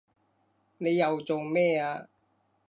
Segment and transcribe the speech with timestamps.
[0.79, 2.07] 你又做咩啊